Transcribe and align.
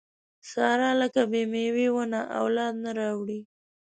ساره 0.51 0.89
لکه 1.01 1.21
بې 1.31 1.41
مېوې 1.51 1.87
ونه 1.93 2.21
اولاد 2.39 2.73
نه 2.83 2.91
راوړي. 2.99 3.39